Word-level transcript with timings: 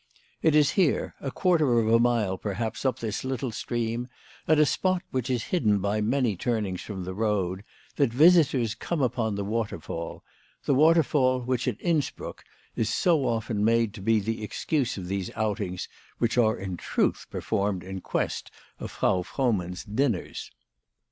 It 0.41 0.55
is 0.55 0.71
here, 0.71 1.13
a 1.21 1.29
quarter 1.29 1.77
of 1.77 1.87
a 1.87 1.99
mile 1.99 2.35
per 2.35 2.53
haps 2.53 2.85
up 2.85 2.97
this 2.97 3.23
little 3.23 3.51
stream, 3.51 4.07
at 4.47 4.57
a 4.57 4.65
spot 4.65 5.03
which 5.11 5.29
is 5.29 5.43
hidden 5.53 5.77
by 5.77 6.01
many 6.01 6.35
turnings 6.35 6.81
from 6.81 7.03
the 7.03 7.13
road, 7.13 7.63
that 7.97 8.11
visitors 8.11 8.73
come 8.73 9.03
upon 9.03 9.35
the 9.35 9.43
waterfall, 9.45 10.23
the 10.65 10.73
ivaterfall 10.73 11.45
which 11.45 11.67
at 11.67 11.79
Innsbruck 11.79 12.43
is 12.75 12.89
so 12.89 13.27
often 13.27 13.63
made 13.63 13.93
to 13.93 14.01
be 14.01 14.19
the 14.19 14.43
excuse 14.43 14.97
of 14.97 15.07
these 15.07 15.29
outings 15.35 15.87
which 16.17 16.35
are 16.35 16.57
in 16.57 16.77
truth 16.77 17.27
performed 17.29 17.83
in 17.83 18.01
quest 18.01 18.49
of 18.79 18.89
Frau 18.89 19.21
Frohmann's 19.21 19.83
din 19.83 20.13
ners. 20.13 20.49